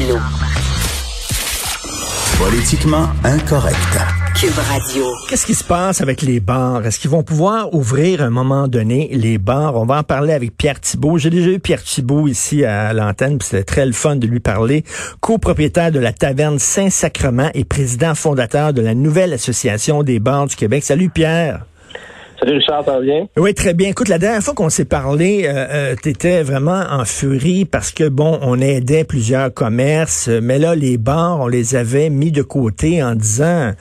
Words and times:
Martineau. 0.00 0.18
Politiquement 2.38 3.08
incorrect. 3.24 3.76
Cube 4.34 4.56
Radio. 4.56 5.04
Qu'est-ce 5.28 5.44
qui 5.44 5.54
se 5.54 5.64
passe 5.64 6.00
avec 6.00 6.22
les 6.22 6.40
bars? 6.40 6.86
Est-ce 6.86 6.98
qu'ils 6.98 7.10
vont 7.10 7.22
pouvoir 7.22 7.74
ouvrir 7.74 8.22
à 8.22 8.26
un 8.26 8.30
moment 8.30 8.68
donné 8.68 9.10
les 9.12 9.36
bars? 9.36 9.76
On 9.76 9.84
va 9.84 9.98
en 9.98 10.02
parler 10.02 10.32
avec 10.32 10.56
Pierre 10.56 10.80
Thibault. 10.80 11.18
J'ai 11.18 11.28
déjà 11.28 11.50
eu 11.50 11.58
Pierre 11.58 11.82
Thibault 11.82 12.28
ici 12.28 12.64
à 12.64 12.92
l'antenne, 12.94 13.38
puis 13.38 13.48
c'était 13.48 13.64
très 13.64 13.84
le 13.84 13.92
fun 13.92 14.16
de 14.16 14.26
lui 14.26 14.40
parler. 14.40 14.84
Copropriétaire 15.20 15.92
de 15.92 15.98
la 15.98 16.12
taverne 16.12 16.58
Saint-Sacrement 16.58 17.50
et 17.52 17.64
président 17.64 18.14
fondateur 18.14 18.72
de 18.72 18.80
la 18.80 18.94
nouvelle 18.94 19.34
association 19.34 20.02
des 20.02 20.18
bars 20.18 20.46
du 20.46 20.56
Québec. 20.56 20.82
Salut 20.84 21.10
Pierre. 21.10 21.66
Salut? 22.40 22.62
Oui, 23.36 23.52
très 23.52 23.74
bien. 23.74 23.90
Écoute, 23.90 24.08
la 24.08 24.18
dernière 24.18 24.42
fois 24.42 24.54
qu'on 24.54 24.70
s'est 24.70 24.86
parlé, 24.86 25.44
euh, 25.44 25.52
euh, 25.52 25.94
tu 26.02 26.08
étais 26.08 26.42
vraiment 26.42 26.82
en 26.90 27.04
furie 27.04 27.66
parce 27.66 27.90
que, 27.90 28.08
bon, 28.08 28.38
on 28.40 28.58
aidait 28.60 29.04
plusieurs 29.04 29.52
commerces, 29.52 30.28
mais 30.28 30.58
là, 30.58 30.74
les 30.74 30.96
bars, 30.96 31.40
on 31.40 31.48
les 31.48 31.76
avait 31.76 32.08
mis 32.08 32.32
de 32.32 32.40
côté 32.42 33.02
en 33.02 33.14
disant 33.14 33.72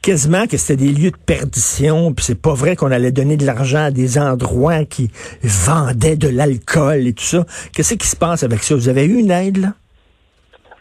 quasiment 0.00 0.46
que 0.46 0.56
c'était 0.56 0.82
des 0.82 0.92
lieux 0.92 1.10
de 1.10 1.16
perdition, 1.26 2.14
puis 2.14 2.24
c'est 2.24 2.40
pas 2.40 2.54
vrai 2.54 2.74
qu'on 2.74 2.90
allait 2.90 3.12
donner 3.12 3.36
de 3.36 3.44
l'argent 3.44 3.84
à 3.84 3.90
des 3.90 4.18
endroits 4.18 4.86
qui 4.86 5.10
vendaient 5.42 6.16
de 6.16 6.28
l'alcool 6.28 7.06
et 7.06 7.12
tout 7.12 7.24
ça. 7.24 7.44
Qu'est-ce 7.74 7.94
qui 7.94 8.06
se 8.08 8.16
passe 8.16 8.42
avec 8.42 8.62
ça? 8.62 8.74
Vous 8.74 8.88
avez 8.88 9.04
eu 9.04 9.18
une 9.18 9.30
aide, 9.30 9.58
là? 9.58 9.74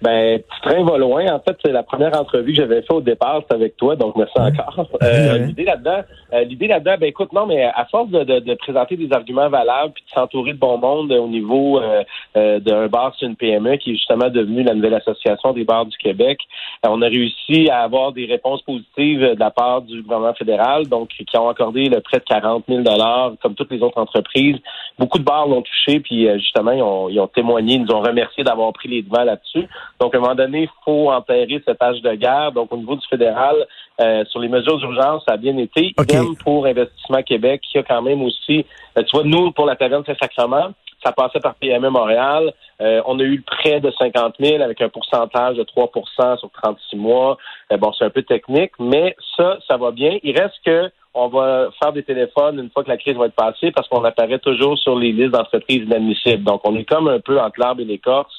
Ben, 0.01 0.39
petit 0.39 0.61
train 0.61 0.83
va 0.83 0.97
loin. 0.97 1.25
En 1.27 1.39
fait, 1.39 1.57
c'est 1.63 1.71
la 1.71 1.83
première 1.83 2.17
entrevue 2.19 2.53
que 2.53 2.61
j'avais 2.61 2.81
fait 2.81 2.93
au 2.93 3.01
départ, 3.01 3.41
c'est 3.49 3.55
avec 3.55 3.75
toi, 3.75 3.95
donc 3.95 4.15
merci 4.15 4.37
encore. 4.37 4.87
Euh, 5.01 5.37
l'idée 5.37 5.63
là-dedans, 5.63 6.01
euh, 6.33 6.43
l'idée 6.43 6.67
là-dedans, 6.67 6.95
ben 6.99 7.07
écoute, 7.07 7.31
non, 7.31 7.45
mais 7.45 7.63
à 7.63 7.85
force 7.85 8.09
de, 8.09 8.23
de, 8.23 8.39
de 8.39 8.53
présenter 8.55 8.97
des 8.97 9.11
arguments 9.13 9.49
valables 9.49 9.93
puis 9.93 10.03
de 10.03 10.09
s'entourer 10.09 10.53
de 10.53 10.57
bon 10.57 10.77
monde 10.77 11.11
au 11.11 11.27
niveau 11.27 11.79
euh, 11.79 12.03
euh 12.35 12.59
d'un 12.59 12.87
bar 12.87 13.15
sur 13.15 13.27
une 13.27 13.35
PME 13.35 13.77
qui 13.77 13.91
est 13.91 13.93
justement 13.93 14.29
devenu 14.29 14.63
la 14.63 14.73
nouvelle 14.73 14.95
association 14.95 15.53
des 15.53 15.63
bars 15.63 15.85
du 15.85 15.97
Québec, 15.97 16.39
on 16.83 17.01
a 17.01 17.07
réussi 17.07 17.69
à 17.69 17.81
avoir 17.81 18.11
des 18.11 18.25
réponses 18.25 18.61
positives 18.63 19.21
de 19.21 19.39
la 19.39 19.51
part 19.51 19.81
du 19.81 20.01
gouvernement 20.01 20.33
fédéral, 20.33 20.87
donc 20.87 21.09
qui 21.09 21.37
ont 21.37 21.49
accordé 21.49 21.85
le 21.85 22.01
prêt 22.01 22.19
de 22.19 22.25
40 22.25 22.65
000 22.67 22.81
dollars, 22.81 23.33
comme 23.41 23.55
toutes 23.55 23.71
les 23.71 23.81
autres 23.81 23.99
entreprises. 23.99 24.57
Beaucoup 24.97 25.19
de 25.19 25.23
bars 25.23 25.47
l'ont 25.47 25.61
touché, 25.61 25.99
puis 25.99 26.27
justement, 26.39 26.71
ils 26.71 26.83
ont, 26.83 27.09
ils 27.09 27.19
ont 27.19 27.27
témoigné, 27.27 27.75
ils 27.75 27.83
nous 27.83 27.95
ont 27.95 28.01
remercié 28.01 28.43
d'avoir 28.43 28.71
pris 28.73 28.89
les 28.89 29.01
devants 29.01 29.23
là-dessus. 29.23 29.67
Donc, 29.99 30.13
à 30.13 30.17
un 30.17 30.21
moment 30.21 30.35
donné, 30.35 30.63
il 30.63 30.69
faut 30.85 31.11
enterrer 31.11 31.61
cette 31.65 31.81
âge 31.81 32.01
de 32.01 32.13
guerre. 32.15 32.51
Donc, 32.51 32.71
au 32.71 32.77
niveau 32.77 32.95
du 32.95 33.05
fédéral, 33.07 33.55
euh, 34.01 34.23
sur 34.25 34.39
les 34.39 34.47
mesures 34.47 34.77
d'urgence, 34.77 35.23
ça 35.27 35.33
a 35.33 35.37
bien 35.37 35.57
été. 35.57 35.93
Idem 35.99 36.35
pour 36.43 36.65
Investissement 36.65 37.21
Québec, 37.23 37.61
qui 37.69 37.77
a 37.77 37.83
quand 37.83 38.01
même 38.01 38.21
aussi, 38.21 38.65
euh, 38.97 39.03
tu 39.03 39.17
vois, 39.17 39.23
nous, 39.25 39.51
pour 39.51 39.65
la 39.65 39.75
taverne 39.75 40.03
Saint-Sacrement, 40.05 40.69
ça 41.03 41.11
passait 41.11 41.39
par 41.39 41.55
PME 41.55 41.89
Montréal. 41.89 42.53
Euh, 42.81 43.01
on 43.05 43.19
a 43.19 43.23
eu 43.23 43.41
prêt 43.41 43.79
de 43.79 43.91
50 43.91 44.35
000 44.39 44.61
avec 44.61 44.81
un 44.81 44.89
pourcentage 44.89 45.57
de 45.57 45.63
3% 45.63 46.37
sur 46.39 46.49
36 46.51 46.97
mois. 46.97 47.37
bon, 47.71 47.91
c'est 47.97 48.05
un 48.05 48.09
peu 48.09 48.23
technique, 48.23 48.71
mais 48.79 49.15
ça, 49.37 49.57
ça 49.67 49.77
va 49.77 49.91
bien. 49.91 50.17
Il 50.23 50.37
reste 50.37 50.55
que 50.65 50.91
on 51.13 51.27
va 51.27 51.69
faire 51.81 51.91
des 51.91 52.03
téléphones 52.03 52.59
une 52.59 52.69
fois 52.69 52.83
que 52.83 52.89
la 52.89 52.97
crise 52.97 53.15
va 53.15 53.25
être 53.25 53.35
passée 53.35 53.71
parce 53.71 53.87
qu'on 53.87 54.03
apparaît 54.03 54.39
toujours 54.39 54.77
sur 54.77 54.97
les 54.97 55.11
listes 55.11 55.31
d'entreprises 55.31 55.83
inadmissibles. 55.83 56.43
Donc, 56.43 56.61
on 56.63 56.75
est 56.75 56.85
comme 56.85 57.07
un 57.07 57.19
peu 57.19 57.39
entre 57.39 57.59
l'arbre 57.59 57.81
et 57.81 57.85
l'écorce 57.85 58.38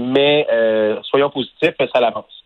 mais 0.00 0.46
euh, 0.50 1.00
soyons 1.02 1.30
positifs, 1.30 1.74
ça 1.92 2.00
l'avance. 2.00 2.39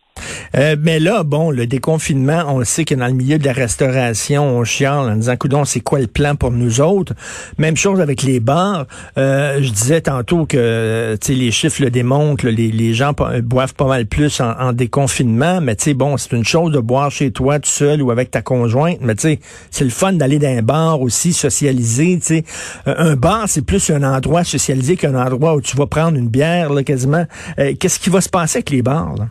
Euh, 0.55 0.75
mais 0.79 0.99
là, 0.99 1.23
bon, 1.23 1.51
le 1.51 1.67
déconfinement, 1.67 2.43
on 2.47 2.63
sait 2.63 2.85
que 2.85 2.95
dans 2.95 3.07
le 3.07 3.13
milieu 3.13 3.37
de 3.37 3.45
la 3.45 3.53
restauration, 3.53 4.43
on 4.57 4.63
chiale 4.63 5.09
en 5.09 5.15
disant, 5.15 5.35
coudon, 5.35 5.65
c'est 5.65 5.81
quoi 5.81 5.99
le 5.99 6.07
plan 6.07 6.35
pour 6.35 6.51
nous 6.51 6.81
autres? 6.81 7.13
Même 7.57 7.75
chose 7.75 7.99
avec 7.99 8.23
les 8.23 8.39
bars. 8.39 8.85
Euh, 9.17 9.61
je 9.61 9.69
disais 9.69 10.01
tantôt 10.01 10.45
que, 10.45 11.17
tu 11.19 11.27
sais, 11.27 11.33
les 11.33 11.51
chiffres 11.51 11.81
le 11.81 11.89
démontrent, 11.89 12.47
les, 12.47 12.71
les, 12.71 12.93
gens 12.93 13.13
boivent 13.43 13.73
pas 13.73 13.87
mal 13.87 14.05
plus 14.05 14.41
en, 14.41 14.73
déconfinement, 14.73 15.59
mais 15.61 15.75
tu 15.75 15.85
sais, 15.85 15.93
bon, 15.93 16.17
c'est 16.17 16.31
une 16.31 16.45
chose 16.45 16.71
de 16.71 16.79
boire 16.79 17.11
chez 17.11 17.31
toi 17.31 17.59
tout 17.59 17.69
seul 17.69 18.01
ou 18.01 18.11
avec 18.11 18.31
ta 18.31 18.41
conjointe, 18.41 18.99
mais 19.01 19.15
tu 19.15 19.21
sais, 19.21 19.39
c'est 19.71 19.83
le 19.83 19.89
fun 19.89 20.13
d'aller 20.13 20.39
dans 20.39 20.47
un 20.47 20.61
bar 20.61 21.01
aussi, 21.01 21.33
socialiser, 21.33 22.19
tu 22.19 22.25
sais. 22.25 22.43
un 22.85 23.15
bar, 23.15 23.43
c'est 23.47 23.63
plus 23.63 23.89
un 23.89 24.03
endroit 24.03 24.43
socialisé 24.43 24.95
qu'un 24.95 25.15
endroit 25.15 25.55
où 25.55 25.61
tu 25.61 25.75
vas 25.75 25.87
prendre 25.87 26.17
une 26.17 26.29
bière, 26.29 26.71
là, 26.71 26.83
quasiment. 26.83 27.25
Qu'est-ce 27.57 27.99
qui 27.99 28.09
va 28.09 28.21
se 28.21 28.29
passer 28.29 28.57
avec 28.57 28.69
les 28.69 28.81
bars, 28.81 29.15
là? 29.17 29.27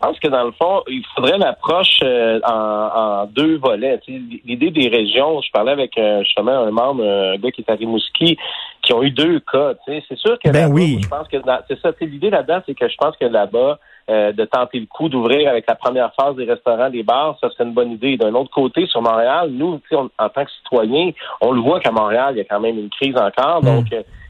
Je 0.00 0.06
pense 0.06 0.18
que 0.18 0.28
dans 0.28 0.44
le 0.44 0.52
fond, 0.52 0.82
il 0.88 1.04
faudrait 1.14 1.36
l'approche 1.36 2.00
euh, 2.02 2.40
en, 2.46 3.26
deux 3.26 3.58
volets. 3.58 4.00
L'idée 4.08 4.70
des 4.70 4.88
régions, 4.88 5.42
je 5.42 5.50
parlais 5.50 5.72
avec 5.72 5.98
euh, 5.98 6.22
justement 6.22 6.52
un 6.52 6.70
membre, 6.70 7.04
un 7.04 7.36
gars 7.36 7.50
qui 7.50 7.60
est 7.60 7.70
à 7.70 7.74
Rimouski, 7.74 8.38
qui 8.80 8.94
ont 8.94 9.02
eu 9.02 9.10
deux 9.10 9.40
cas. 9.40 9.74
C'est 9.84 10.16
sûr 10.16 10.38
que 10.38 10.48
ben 10.48 10.72
oui. 10.72 11.00
je 11.02 11.08
pense 11.08 11.28
que 11.28 11.36
c'est 11.68 11.78
ça. 11.80 11.90
L'idée 12.00 12.30
là-dedans, 12.30 12.62
c'est 12.64 12.74
que 12.74 12.88
je 12.88 12.96
pense 12.96 13.14
que 13.18 13.26
là-bas, 13.26 13.78
euh, 14.08 14.32
de 14.32 14.46
tenter 14.46 14.80
le 14.80 14.86
coup 14.86 15.10
d'ouvrir 15.10 15.50
avec 15.50 15.66
la 15.68 15.74
première 15.74 16.14
phase 16.14 16.34
des 16.34 16.46
restaurants, 16.46 16.88
des 16.88 17.02
bars, 17.02 17.36
ça 17.38 17.50
serait 17.50 17.64
une 17.64 17.74
bonne 17.74 17.92
idée. 17.92 18.16
D'un 18.16 18.34
autre 18.34 18.50
côté, 18.50 18.86
sur 18.86 19.02
Montréal, 19.02 19.50
nous, 19.52 19.82
en 19.92 20.28
tant 20.30 20.44
que 20.46 20.50
citoyens, 20.62 21.10
on 21.42 21.52
le 21.52 21.60
voit 21.60 21.78
qu'à 21.78 21.90
Montréal, 21.90 22.32
il 22.34 22.38
y 22.38 22.40
a 22.40 22.44
quand 22.44 22.60
même 22.60 22.78
une 22.78 22.88
crise 22.88 23.18
encore. 23.18 23.62
Mm. 23.62 23.66
Donc, 23.66 23.86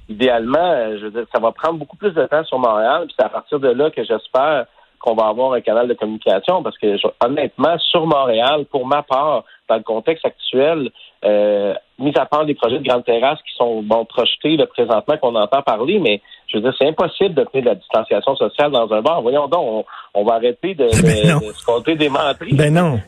idéalement, 0.09 0.97
je 0.99 1.05
veux 1.05 1.11
dire, 1.13 1.27
ça 1.33 1.41
va 1.41 1.53
prendre 1.53 1.79
beaucoup 1.79 1.97
plus 1.97 2.11
de 2.11 2.27
temps 2.27 2.43
sur 2.43 2.59
Montréal. 2.59 3.05
Puis 3.07 3.15
c'est 3.17 3.25
à 3.25 3.29
partir 3.29 3.61
de 3.61 3.69
là 3.69 3.89
que 3.91 4.03
j'espère 4.03 4.67
qu'on 5.01 5.15
va 5.15 5.29
avoir 5.29 5.55
un 5.55 5.61
canal 5.61 5.89
de 5.89 5.95
communication 5.95 6.63
parce 6.63 6.79
que 6.79 6.97
honnêtement, 7.25 7.79
sur 7.79 8.07
Montréal, 8.07 8.67
pour 8.71 8.87
ma 8.87 9.03
part, 9.03 9.45
dans 9.69 9.77
le 9.77 9.83
contexte 9.83 10.25
actuel, 10.27 10.91
euh, 11.25 11.75
mis 11.99 12.17
à 12.17 12.27
part 12.27 12.45
les 12.45 12.55
projets 12.55 12.79
de 12.79 12.87
grandes 12.87 13.05
terrasses 13.05 13.41
qui 13.43 13.55
sont 13.57 13.83
bon 13.83 14.05
projetés 14.05 14.57
le 14.57 14.67
présentement 14.67 15.17
qu'on 15.17 15.35
entend 15.35 15.63
parler, 15.63 15.99
mais 15.99 16.21
je 16.51 16.57
veux 16.57 16.63
dire, 16.63 16.75
c'est 16.77 16.89
impossible 16.89 17.35
de 17.35 17.45
tenir 17.45 17.65
de 17.65 17.69
la 17.69 17.75
distanciation 17.77 18.35
sociale 18.35 18.73
dans 18.73 18.93
un 18.93 19.01
bar. 19.01 19.23
Voyons 19.23 19.47
donc, 19.47 19.87
on, 20.15 20.25
va 20.25 20.35
arrêter 20.35 20.75
de, 20.75 20.85
de, 20.85 21.49
de, 21.49 21.53
se 21.53 21.65
compter 21.65 21.95
des 21.95 22.09
menteries. 22.09 22.55
Ben 22.55 22.75
non. 22.75 22.99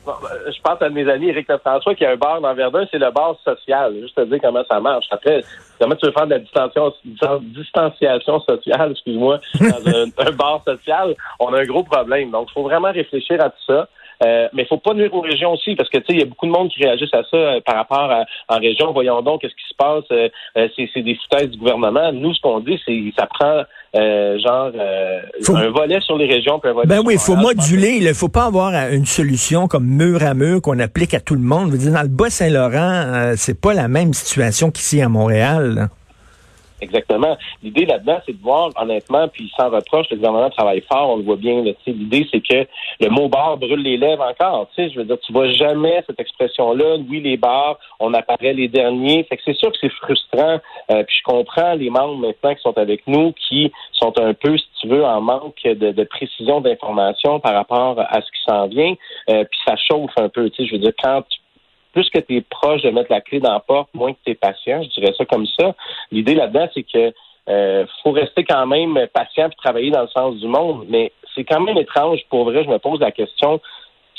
Je 0.47 0.60
pense 0.62 0.80
à 0.80 0.88
mes 0.88 1.08
amis 1.10 1.28
Éric 1.28 1.48
François 1.58 1.94
qui 1.94 2.04
a 2.04 2.12
un 2.12 2.16
bar 2.16 2.41
dans 2.41 2.54
Verdun, 2.54 2.86
c'est 2.91 2.98
le 2.98 3.10
bar 3.10 3.36
social. 3.44 3.94
Juste 4.00 4.14
te 4.14 4.25
dire 4.25 4.38
comment 4.41 4.62
ça 4.70 4.78
marche. 4.78 5.06
Après, 5.10 5.42
comment 5.80 5.97
tu 5.97 6.06
veux 6.06 6.12
faire 6.12 6.26
de 6.26 6.34
la 6.34 6.38
distanciation, 6.38 6.92
distanciation 7.41 8.41
sociale, 8.41 8.92
excuse-moi, 8.92 9.41
dans 9.60 9.66
un, 10.24 10.28
un 10.28 10.32
bar 10.32 10.62
social, 10.64 11.14
on 11.41 11.53
a 11.53 11.60
un 11.60 11.64
gros 11.64 11.82
problème. 11.82 12.30
Donc, 12.30 12.48
il 12.50 12.53
faut 12.53 12.62
vraiment 12.62 12.92
réfléchir 12.92 13.41
à 13.41 13.50
tout 13.50 13.64
ça. 13.66 13.88
Euh, 14.25 14.49
mais 14.53 14.62
il 14.62 14.66
faut 14.66 14.78
pas 14.78 14.94
nuire 14.94 15.12
aux 15.15 15.21
régions 15.21 15.53
aussi, 15.53 15.75
parce 15.75 15.88
que 15.88 15.99
tu 15.99 16.05
sais, 16.06 16.12
il 16.12 16.19
y 16.21 16.22
a 16.22 16.27
beaucoup 16.27 16.47
de 16.47 16.53
monde 16.53 16.69
qui 16.71 16.83
réagissent 16.83 17.15
à 17.15 17.22
ça 17.31 17.37
euh, 17.37 17.60
par 17.65 17.77
rapport 17.77 18.10
à, 18.10 18.25
en 18.49 18.59
région. 18.59 18.93
Voyons 18.93 19.22
donc 19.22 19.41
qu'est-ce 19.41 19.55
qui 19.55 19.69
se 19.69 19.75
passe. 19.77 20.05
Euh, 20.12 20.69
c'est 20.77 21.03
des 21.03 21.16
foutaises 21.16 21.50
du 21.50 21.59
gouvernement. 21.59 22.12
Nous, 22.12 22.34
ce 22.34 22.41
qu'on 22.41 22.60
dit, 22.60 22.78
c'est 22.84 23.03
ça 23.19 23.27
prend 23.27 23.62
genre 23.94 24.72
un 24.75 25.69
volet 25.71 26.00
sur 26.00 26.16
les 26.16 26.27
régions, 26.27 26.59
puis 26.59 26.71
un 26.71 26.75
volet 26.75 26.87
Ben 26.87 27.03
oui, 27.05 27.15
il 27.15 27.21
faut 27.21 27.37
moduler. 27.37 27.99
Il 28.00 28.15
faut 28.15 28.28
pas 28.28 28.44
avoir 28.44 28.72
une 28.91 29.06
solution 29.06 29.66
comme 29.69 29.87
mur 29.87 30.22
à 30.22 30.34
mur 30.34 30.62
qu'on 30.62 30.78
applique 30.78 31.15
à 31.15 31.21
tout 31.21 31.34
le 31.34 31.41
monde. 31.41 31.69
Je 31.69 31.72
veux 31.72 31.78
dire, 31.78 31.93
dans 31.93 32.03
le 32.03 32.09
Bas-Saint-Laurent, 32.09 33.34
c'est 33.37 33.60
pas 33.60 33.75
la 33.75 33.89
même 33.89 34.12
situation 34.12 34.71
qu'ici 34.71 35.03
à 35.03 35.09
Montréal. 35.09 35.89
Exactement. 36.82 37.37
L'idée 37.62 37.87
là-dedans, 37.87 38.19
c'est 38.26 38.32
de 38.32 38.43
voir, 38.43 38.70
honnêtement, 38.76 39.28
puis 39.28 39.50
sans 39.56 39.70
reproche, 39.70 40.06
le 40.10 40.16
gouvernement 40.16 40.50
travaille 40.50 40.81
fort, 40.81 41.10
on 41.10 41.16
le 41.19 41.22
voit 41.22 41.37
bien. 41.37 41.62
L'idée, 41.87 42.26
c'est 42.32 42.41
que 42.41 42.66
le 43.00 43.09
mot 43.09 43.28
bar 43.28 43.56
brûle 43.56 43.82
les 43.82 43.97
lèvres 43.97 44.25
encore. 44.25 44.69
Tu 44.75 44.82
sais, 44.82 44.91
je 44.91 44.98
veux 44.98 45.04
dire, 45.04 45.16
tu 45.21 45.32
vois 45.32 45.48
jamais 45.53 46.03
cette 46.09 46.19
expression-là. 46.19 46.97
Oui, 47.09 47.21
les 47.21 47.37
bars, 47.37 47.78
on 48.00 48.12
apparaît 48.15 48.53
les 48.53 48.66
derniers. 48.66 49.22
Fait 49.25 49.37
que 49.37 49.42
c'est 49.44 49.56
sûr 49.56 49.71
que 49.71 49.78
c'est 49.81 49.92
frustrant. 49.92 50.59
Euh, 50.91 51.04
puis 51.04 51.16
je 51.19 51.22
comprends 51.22 51.75
les 51.75 51.88
membres 51.88 52.16
maintenant 52.16 52.54
qui 52.54 52.62
sont 52.62 52.76
avec 52.76 53.06
nous, 53.06 53.32
qui 53.48 53.71
sont 53.92 54.12
un 54.19 54.34
peu, 54.34 54.59
si 54.59 54.66
tu 54.81 54.88
veux, 54.88 55.04
en 55.04 55.21
manque 55.21 55.62
de, 55.62 55.92
de 55.92 56.04
précision 56.04 56.60
d'information 56.60 57.38
par 57.38 57.54
rapport 57.54 58.00
à 58.00 58.21
ce 58.21 58.26
qui 58.26 58.42
s'en 58.44 58.66
vient. 58.66 58.94
Euh, 59.31 59.44
puis 59.44 59.60
ça 59.65 59.76
chauffe 59.76 60.10
un 60.16 60.28
peu. 60.28 60.50
Tu 60.50 60.65
sais, 60.65 60.69
je 60.69 60.72
veux 60.72 60.81
dire, 60.81 60.92
quand 61.00 61.22
tu 61.28 61.38
plus 61.92 62.08
que 62.10 62.19
tu 62.19 62.36
es 62.36 62.41
proche 62.41 62.82
de 62.82 62.91
mettre 62.91 63.12
la 63.12 63.20
clé 63.20 63.41
dans 63.41 63.53
la 63.53 63.60
porte, 63.60 63.88
moins 63.94 64.12
que 64.12 64.19
tu 64.25 64.32
es 64.32 64.34
patient, 64.34 64.82
je 64.82 65.00
dirais 65.00 65.14
ça 65.16 65.25
comme 65.25 65.47
ça. 65.47 65.75
L'idée 66.10 66.34
là-dedans, 66.34 66.69
c'est 66.75 66.82
que 66.84 67.12
euh, 67.48 67.86
faut 68.03 68.12
rester 68.12 68.44
quand 68.44 68.66
même 68.66 68.98
patient 69.12 69.48
et 69.48 69.54
travailler 69.56 69.91
dans 69.91 70.03
le 70.03 70.08
sens 70.08 70.36
du 70.36 70.47
monde, 70.47 70.86
mais 70.88 71.12
c'est 71.34 71.44
quand 71.44 71.60
même 71.60 71.77
étrange, 71.78 72.21
pour 72.30 72.44
vrai, 72.44 72.65
je 72.65 72.68
me 72.68 72.78
pose 72.78 73.00
la 73.00 73.10
question, 73.10 73.60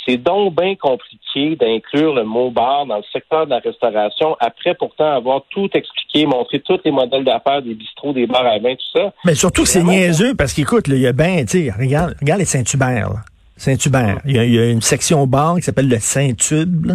c'est 0.06 0.18
donc 0.18 0.56
bien 0.56 0.76
compliqué 0.76 1.56
d'inclure 1.56 2.14
le 2.14 2.24
mot 2.24 2.52
bar 2.52 2.86
dans 2.86 2.98
le 2.98 3.04
secteur 3.12 3.46
de 3.46 3.52
la 3.52 3.60
restauration 3.60 4.36
après 4.40 4.76
pourtant 4.76 5.16
avoir 5.16 5.44
tout 5.50 5.70
expliqué, 5.74 6.26
montré 6.26 6.60
tous 6.60 6.80
les 6.84 6.92
modèles 6.92 7.24
d'affaires 7.24 7.62
des 7.62 7.74
bistrots, 7.74 8.14
des 8.14 8.28
bars 8.28 8.46
à 8.46 8.60
vin, 8.60 8.76
tout 8.76 9.00
ça. 9.00 9.14
Mais 9.26 9.36
surtout 9.36 9.64
que 9.64 9.70
c'est 9.70 9.84
niaiseux 9.84 10.36
parce 10.36 10.54
qu'écoute, 10.54 10.86
il 10.88 11.00
y 11.00 11.08
a 11.08 11.14
bien, 11.14 11.46
tu 11.46 11.72
regarde, 11.72 12.16
regarde 12.20 12.40
les 12.40 12.46
Saint-Hubert. 12.46 13.24
Saint-Hubert. 13.56 14.20
Il, 14.26 14.36
y, 14.36 14.60
a 14.60 14.70
une 14.70 14.82
section 14.82 15.26
bar 15.26 15.56
qui 15.56 15.62
s'appelle 15.62 15.88
le 15.88 16.00
Saint-Tube. 16.00 16.92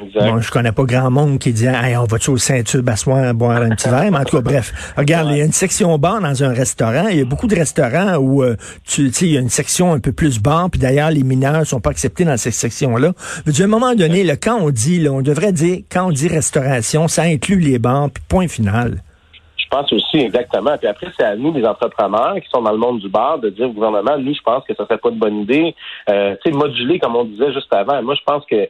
Bon, 0.00 0.40
je 0.40 0.50
connais 0.50 0.72
pas 0.72 0.84
grand 0.84 1.10
monde 1.10 1.38
qui 1.38 1.52
dit 1.52 1.66
hey, 1.66 1.96
on 1.96 2.04
va-tu 2.04 2.30
au 2.30 2.36
Saint-Tube 2.36 2.88
à 2.88 2.96
soir 2.96 3.34
boire 3.34 3.62
un 3.62 3.70
petit 3.70 3.88
verre? 3.88 4.10
Mais 4.10 4.18
en 4.18 4.24
tout 4.24 4.36
cas, 4.36 4.42
bref. 4.42 4.94
Regarde, 4.96 5.28
il 5.30 5.38
y 5.38 5.40
a 5.40 5.44
une 5.44 5.52
section 5.52 5.96
bar 5.98 6.20
dans 6.20 6.44
un 6.44 6.52
restaurant. 6.52 7.08
Il 7.08 7.18
y 7.18 7.20
a 7.20 7.24
beaucoup 7.24 7.46
de 7.46 7.54
restaurants 7.54 8.16
où 8.16 8.42
euh, 8.42 8.56
tu 8.84 9.12
sais, 9.12 9.26
il 9.26 9.32
y 9.32 9.36
a 9.36 9.40
une 9.40 9.48
section 9.48 9.92
un 9.92 10.00
peu 10.00 10.12
plus 10.12 10.40
bar, 10.40 10.70
puis 10.70 10.80
d'ailleurs, 10.80 11.10
les 11.10 11.22
mineurs 11.22 11.66
sont 11.66 11.80
pas 11.80 11.90
acceptés 11.90 12.24
dans 12.24 12.36
cette 12.36 12.54
section-là. 12.54 13.12
À 13.46 13.62
un 13.62 13.66
moment 13.66 13.94
donné, 13.94 14.24
là, 14.24 14.36
quand 14.36 14.58
on 14.60 14.70
dit, 14.70 15.00
là, 15.00 15.10
on 15.10 15.22
devrait 15.22 15.52
dire, 15.52 15.78
quand 15.90 16.06
on 16.06 16.12
dit 16.12 16.28
restauration, 16.28 17.08
ça 17.08 17.22
inclut 17.22 17.58
les 17.60 17.78
bars, 17.78 18.08
puis 18.10 18.22
point 18.28 18.48
final. 18.48 19.02
Je 19.56 19.76
pense 19.76 19.92
aussi 19.92 20.18
exactement. 20.18 20.78
Puis 20.78 20.88
après, 20.88 21.08
c'est 21.18 21.26
à 21.26 21.36
nous, 21.36 21.52
les 21.52 21.64
entrepreneurs 21.66 22.36
qui 22.36 22.48
sont 22.50 22.62
dans 22.62 22.72
le 22.72 22.78
monde 22.78 23.00
du 23.00 23.08
bar, 23.10 23.38
de 23.38 23.50
dire 23.50 23.68
au 23.68 23.72
gouvernement, 23.72 24.16
nous, 24.18 24.34
je 24.34 24.40
pense 24.40 24.64
que 24.64 24.74
ça 24.74 24.84
serait 24.84 24.96
pas 24.96 25.10
une 25.10 25.18
bonne 25.18 25.40
idée. 25.40 25.74
Euh, 26.08 26.34
tu 26.42 26.50
sais, 26.50 26.56
moduler, 26.56 26.98
comme 26.98 27.16
on 27.16 27.24
disait 27.24 27.52
juste 27.52 27.72
avant. 27.72 28.02
Moi, 28.02 28.14
je 28.14 28.24
pense 28.24 28.44
que 28.46 28.66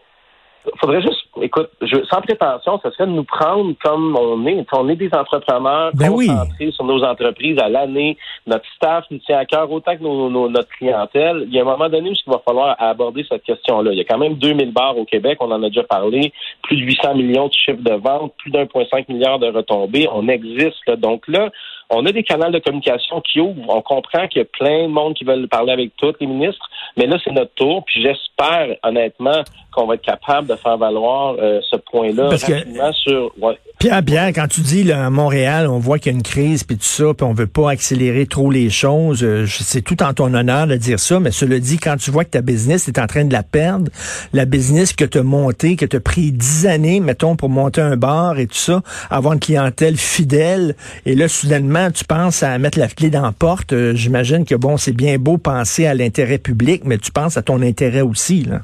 faudrait 0.81 1.03
juste, 1.03 1.25
écoute, 1.41 1.71
je, 1.83 1.97
sans 2.11 2.21
prétention, 2.21 2.81
ce 2.83 2.91
serait 2.91 3.07
de 3.07 3.13
nous 3.13 3.25
prendre 3.25 3.75
comme 3.83 4.17
on 4.17 4.47
est. 4.47 4.65
On 4.73 4.89
est 4.89 4.97
des 4.97 5.11
entrepreneurs 5.13 5.91
ben 5.95 6.11
concentrés 6.11 6.71
sur 6.71 6.85
nos 6.85 7.03
entreprises 7.03 7.59
à 7.59 7.69
l'année. 7.69 8.17
Notre 8.47 8.65
staff 8.77 9.05
nous 9.11 9.19
tient 9.19 9.39
à 9.39 9.45
cœur 9.45 9.71
autant 9.71 9.97
que 9.97 10.03
notre 10.03 10.69
clientèle. 10.69 11.45
Il 11.47 11.55
y 11.55 11.59
a 11.59 11.63
un 11.63 11.65
moment 11.65 11.89
donné 11.89 12.11
où 12.11 12.13
il 12.15 12.31
va 12.31 12.41
falloir 12.45 12.77
aborder 12.79 13.25
cette 13.29 13.43
question-là. 13.45 13.93
Il 13.93 13.99
y 13.99 14.01
a 14.01 14.05
quand 14.05 14.19
même 14.19 14.35
2000 14.35 14.73
bars 14.73 14.97
au 14.97 15.05
Québec, 15.05 15.39
on 15.41 15.51
en 15.51 15.63
a 15.63 15.69
déjà 15.69 15.85
parlé, 15.85 16.33
plus 16.63 16.77
de 16.77 16.83
800 16.83 17.15
millions 17.15 17.49
de 17.49 17.55
chiffres 17.55 17.83
de 17.83 17.95
vente, 17.95 18.35
plus 18.39 18.51
d'1,5 18.51 19.05
milliard 19.09 19.39
de 19.39 19.47
retombées. 19.47 20.09
On 20.13 20.29
existe. 20.29 20.87
Là. 20.87 20.97
Donc 20.97 21.27
là, 21.29 21.51
on 21.91 22.05
a 22.07 22.13
des 22.13 22.23
canaux 22.23 22.51
de 22.51 22.59
communication 22.59 23.21
qui 23.21 23.41
ouvrent. 23.41 23.69
On 23.69 23.81
comprend 23.81 24.27
qu'il 24.29 24.43
y 24.43 24.45
a 24.45 24.49
plein 24.59 24.85
de 24.85 24.93
monde 24.93 25.15
qui 25.15 25.25
veulent 25.25 25.49
parler 25.49 25.73
avec 25.73 25.97
tous 25.97 26.15
les 26.21 26.27
ministres, 26.27 26.69
mais 26.97 27.07
là, 27.07 27.19
c'est 27.25 27.33
notre 27.33 27.55
tour. 27.55 27.85
Puis 27.87 28.03
j'espère, 28.03 28.77
honnêtement, 28.83 29.43
qu'on 29.73 29.87
va 29.87 29.95
être 29.95 30.03
capable 30.03 30.49
de 30.49 30.57
faire 30.57 30.77
valoir 30.77 31.37
euh, 31.39 31.61
ce 31.71 31.77
point-là 31.77 32.29
rapidement 32.29 32.93
sur. 32.93 33.33
Pierre, 33.79 34.05
Pierre, 34.05 34.29
quand 34.29 34.49
tu 34.49 34.61
dis 34.61 34.83
là, 34.83 35.07
à 35.07 35.11
Montréal, 35.11 35.69
on 35.69 35.79
voit 35.79 35.99
qu'il 35.99 36.13
y 36.13 36.15
a 36.15 36.19
une 36.19 36.25
crise 36.25 36.65
puis 36.65 36.77
tout 36.77 36.85
ça, 36.85 37.15
puis 37.17 37.25
on 37.25 37.33
veut 37.33 37.47
pas 37.47 37.71
accélérer 37.71 38.27
trop 38.27 38.51
les 38.51 38.71
choses. 38.71 39.23
Euh, 39.23 39.47
c'est 39.47 39.83
tout 39.83 40.03
en 40.03 40.13
ton 40.13 40.35
honneur 40.35 40.67
de 40.67 40.77
dire 40.77 40.99
ça, 40.99 41.21
mais 41.21 41.31
cela 41.31 41.59
dit, 41.61 41.79
quand 41.79 41.97
tu 41.97 42.11
vois 42.11 42.25
que 42.25 42.31
ta 42.31 42.43
business 42.43 42.89
est 42.89 42.99
en 42.99 43.07
train 43.07 43.25
de 43.25 43.33
la 43.33 43.43
perdre, 43.43 43.91
la 44.33 44.47
business 44.47 44.93
que 44.93 45.05
tu 45.05 45.19
as 45.19 45.23
montée, 45.23 45.77
que 45.77 45.87
tu 45.87 45.97
as 45.97 46.01
pris 46.01 46.33
dix 46.33 46.67
années, 46.67 47.01
mettons, 47.01 47.37
pour 47.37 47.49
monter 47.49 47.81
un 47.81 47.97
bar 47.97 48.39
et 48.39 48.47
tout 48.47 48.55
ça, 48.55 48.83
avoir 49.11 49.35
une 49.35 49.41
clientèle 49.41 49.97
fidèle, 49.97 50.75
et 51.07 51.15
là, 51.15 51.29
soudainement, 51.29 51.78
tu 51.93 52.05
penses 52.05 52.43
à 52.43 52.59
mettre 52.59 52.79
la 52.79 52.89
clé 52.89 53.11
dans 53.11 53.23
la 53.23 53.33
porte, 53.33 53.73
euh, 53.73 53.95
j'imagine 53.95 54.45
que 54.45 54.55
bon, 54.55 54.77
c'est 54.77 54.93
bien 54.93 55.19
beau 55.19 55.39
penser 55.39 55.87
à 55.87 55.95
l'intérêt 55.95 56.39
public, 56.39 56.83
mais 56.85 56.99
tu 56.99 57.13
penses 57.13 57.37
à 57.37 57.43
ton 57.43 57.63
intérêt 57.63 58.01
aussi, 58.01 58.43
là. 58.43 58.61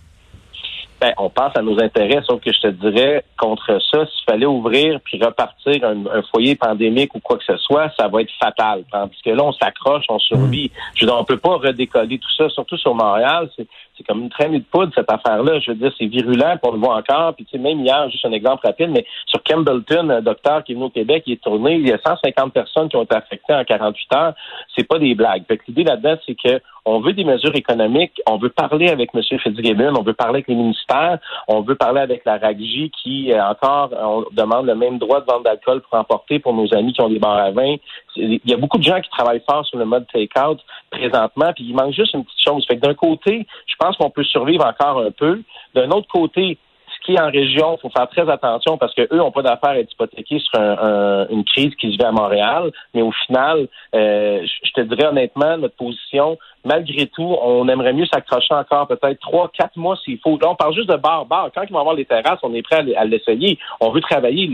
Ben, 1.01 1.13
on 1.19 1.29
pense 1.29 1.55
à 1.55 1.61
nos 1.61 1.79
intérêts, 1.83 2.23
sauf 2.27 2.41
que 2.41 2.51
je 2.51 2.61
te 2.61 2.69
dirais, 2.69 3.25
contre 3.37 3.79
ça, 3.91 4.07
s'il 4.07 4.25
fallait 4.25 4.47
ouvrir 4.47 5.01
puis 5.05 5.23
repartir 5.23 5.85
un, 5.85 6.23
foyer 6.31 6.55
pandémique 6.55 7.15
ou 7.15 7.21
quoi 7.21 7.37
que 7.37 7.45
ce 7.45 7.59
soit, 7.59 7.91
ça 7.99 8.09
va 8.09 8.23
être 8.23 8.33
fatal. 8.41 8.85
Tandis 8.91 9.21
que 9.23 9.29
là, 9.29 9.45
on 9.45 9.53
s'accroche, 9.53 10.05
on 10.09 10.19
survit. 10.19 10.67
Mm. 10.73 10.79
Je 10.95 11.05
veux 11.05 11.11
dire, 11.11 11.21
on 11.21 11.25
peut 11.25 11.37
pas 11.37 11.57
redécoller 11.57 12.19
tout 12.19 12.33
ça, 12.39 12.49
surtout 12.49 12.79
sur 12.79 12.95
Montréal. 12.95 13.51
C'est, 13.97 14.05
comme 14.05 14.23
une 14.23 14.31
traînée 14.31 14.59
de 14.59 14.65
poudre, 14.65 14.93
cette 14.95 15.11
affaire-là. 15.11 15.61
Je 15.61 15.71
veux 15.71 15.77
dire, 15.77 15.93
c'est 15.99 16.07
virulent, 16.07 16.57
puis 16.61 16.71
on 16.71 16.73
le 16.73 16.79
voit 16.79 16.97
encore. 16.97 17.35
Puis, 17.35 17.45
tu 17.45 17.53
sais, 17.53 17.59
même 17.59 17.81
hier, 17.81 18.09
juste 18.11 18.25
un 18.25 18.33
exemple 18.33 18.67
rapide, 18.67 18.91
mais 18.91 19.07
sur 19.27 19.43
Campbellton, 19.43 20.11
un 20.11 20.21
docteur 20.21 20.65
qui 20.65 20.73
est 20.73 20.75
venu 20.75 20.87
au 20.87 20.91
Québec, 20.91 21.25
il 21.27 21.35
est 21.35 21.43
tourné, 21.43 21.77
il 21.77 21.89
y 21.89 21.93
a 21.93 21.99
150 22.05 22.53
personnes 22.53 22.89
qui 22.89 22.97
ont 22.97 23.03
été 23.03 23.17
affectées 23.17 23.55
en 23.55 23.65
48 23.65 24.15
heures. 24.15 24.35
C'est 24.77 24.87
pas 24.87 24.99
des 24.99 25.15
blagues. 25.15 25.45
Fait 25.47 25.59
que 25.59 25.65
l'idée 25.69 25.85
là-dedans, 25.85 26.17
c'est 26.27 26.35
que 26.35 26.61
on 26.87 27.01
veut 27.01 27.15
des 27.15 27.25
mesures 27.25 27.55
économiques, 27.57 28.21
on 28.29 28.37
veut 28.37 28.51
parler 28.51 28.89
avec 28.89 29.11
M. 29.15 29.23
Fitzgibbon, 29.23 29.95
on 29.99 30.03
veut 30.03 30.13
parler 30.13 30.37
avec 30.37 30.49
les 30.49 30.55
ministères, 30.55 31.19
on 31.49 31.63
veut 31.63 31.77
parler 31.77 32.01
avec 32.01 32.25
la 32.27 32.37
RAGJ 32.37 32.91
qui, 33.03 33.33
euh, 33.33 33.43
encore, 33.43 33.91
on 33.99 34.25
demande 34.33 34.67
le 34.67 34.75
même 34.75 34.99
droit 34.99 35.21
de 35.21 35.27
vente 35.27 35.45
d'alcool 35.45 35.81
pour 35.81 35.99
emporter 35.99 36.39
pour 36.39 36.53
nos 36.53 36.73
amis 36.75 36.93
qui 36.93 37.01
ont 37.01 37.09
des 37.09 37.19
bars 37.19 37.39
à 37.39 37.51
vin. 37.53 37.77
Il 38.17 38.41
y 38.45 38.53
a 38.53 38.59
beaucoup 38.59 38.77
de 38.77 38.83
gens 38.83 39.01
qui 39.01 39.09
travaillent 39.11 39.43
fort 39.49 39.65
sur 39.65 39.79
le 39.79 39.87
mode 39.87 40.07
take-out 40.13 40.61
présentement, 40.99 41.53
puis 41.55 41.65
il 41.65 41.75
manque 41.75 41.93
juste 41.93 42.15
une 42.15 42.25
petite 42.25 42.45
chose. 42.47 42.67
Fait 42.67 42.77
que 42.77 42.81
d'un 42.81 42.95
côté, 42.95 43.47
je 43.67 43.75
pense 43.79 43.97
qu'on 43.97 44.11
peut 44.11 44.25
survivre 44.25 44.65
encore 44.65 45.01
un 45.01 45.11
peu. 45.11 45.41
D'un 45.75 45.91
autre 45.91 46.09
côté, 46.09 46.59
ce 46.89 47.07
qui 47.07 47.15
est 47.15 47.21
en 47.21 47.31
région, 47.31 47.77
faut 47.79 47.91
faire 47.91 48.09
très 48.09 48.29
attention 48.31 48.79
parce 48.79 48.95
qu'eux 48.95 49.17
n'ont 49.17 49.31
pas 49.31 49.43
d'affaires 49.43 49.71
à 49.71 49.79
être 49.79 49.93
hypothéqués 49.93 50.39
sur 50.39 50.59
une 51.31 51.45
crise 51.45 51.75
qui 51.77 51.93
se 51.93 51.97
vit 51.97 52.05
à 52.05 52.13
Montréal. 52.13 52.71
Mais 52.95 53.03
au 53.03 53.13
final, 53.27 53.69
euh, 53.95 54.47
je 54.63 54.73
te 54.73 54.81
dirais 54.81 55.09
honnêtement, 55.09 55.59
notre 55.59 55.77
position, 55.77 56.39
malgré 56.65 57.07
tout, 57.07 57.37
on 57.43 57.69
aimerait 57.69 57.93
mieux 57.93 58.07
s'accrocher 58.07 58.55
encore 58.55 58.87
peut-être 58.89 59.21
trois, 59.21 59.51
quatre 59.57 59.77
mois 59.77 59.97
s'il 60.05 60.19
faut. 60.19 60.39
Là, 60.39 60.51
on 60.51 60.55
parle 60.55 60.75
juste 60.75 60.89
de 60.89 60.97
bar, 60.97 61.27
bar. 61.27 61.51
Quand 61.55 61.63
ils 61.63 61.73
vont 61.73 61.81
avoir 61.81 61.95
les 61.95 62.05
terrasses, 62.05 62.39
on 62.43 62.55
est 62.55 62.63
prêt 62.63 62.85
à 62.97 63.05
l'essayer. 63.05 63.59
On 63.81 63.91
veut 63.91 64.01
travailler. 64.01 64.47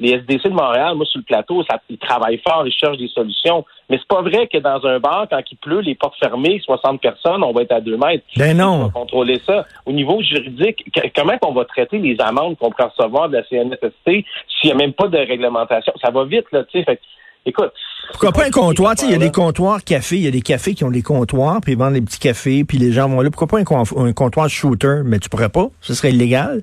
Les, 0.00 0.16
SDC 0.18 0.44
de 0.44 0.54
Montréal, 0.54 0.94
moi, 0.94 1.06
sur 1.06 1.18
le 1.18 1.24
plateau, 1.24 1.62
ça, 1.64 1.80
ils 1.88 1.98
travaillent 1.98 2.40
fort, 2.46 2.66
ils 2.66 2.72
cherchent 2.72 2.98
des 2.98 3.08
solutions. 3.08 3.64
Mais 3.90 3.98
c'est 3.98 4.08
pas 4.08 4.22
vrai 4.22 4.46
que 4.46 4.58
dans 4.58 4.84
un 4.86 4.98
bar, 4.98 5.26
quand 5.30 5.40
il 5.50 5.56
pleut, 5.56 5.80
les 5.80 5.94
portes 5.94 6.18
fermées, 6.18 6.60
60 6.64 7.00
personnes, 7.00 7.42
on 7.42 7.52
va 7.52 7.62
être 7.62 7.72
à 7.72 7.80
deux 7.80 7.96
mètres. 7.96 8.24
Ben 8.36 8.56
non. 8.56 8.66
On 8.66 8.84
va 8.84 8.90
contrôler 8.90 9.40
ça. 9.46 9.64
Au 9.86 9.92
niveau 9.92 10.22
juridique, 10.22 10.84
comment 11.14 11.34
on 11.44 11.52
va 11.52 11.64
traiter 11.64 11.98
les 11.98 12.16
amendes 12.20 12.56
qu'on 12.58 12.70
peut 12.70 12.84
recevoir 12.84 13.28
de 13.28 13.36
la 13.36 13.44
CNSST 13.44 14.04
s'il 14.04 14.24
n'y 14.64 14.72
a 14.72 14.74
même 14.74 14.92
pas 14.92 15.08
de 15.08 15.18
réglementation? 15.18 15.92
Ça 16.02 16.10
va 16.10 16.24
vite, 16.24 16.46
là, 16.52 16.64
tu 16.64 16.82
sais. 16.82 16.98
Écoute. 17.46 17.72
Pourquoi 18.10 18.32
pas 18.32 18.46
un 18.46 18.50
comptoir? 18.50 18.94
Il 19.02 19.10
y 19.10 19.14
a 19.14 19.18
des 19.18 19.30
comptoirs 19.30 19.82
cafés, 19.84 20.16
il 20.16 20.22
y 20.22 20.28
a 20.28 20.30
des 20.30 20.40
cafés 20.40 20.74
qui 20.74 20.84
ont 20.84 20.90
des 20.90 21.02
comptoirs, 21.02 21.60
puis 21.62 21.72
ils 21.72 21.78
vendent 21.78 21.94
des 21.94 22.00
petits 22.00 22.18
cafés, 22.18 22.64
puis 22.64 22.78
les 22.78 22.92
gens 22.92 23.08
vont 23.08 23.20
là. 23.20 23.30
Pourquoi 23.30 23.46
pas 23.46 23.58
un, 23.58 24.12
comptoir 24.12 24.48
shooter? 24.48 25.02
Mais 25.04 25.18
tu 25.18 25.28
pourrais 25.28 25.48
pas? 25.48 25.68
Ce 25.80 25.94
serait 25.94 26.10
illégal? 26.10 26.62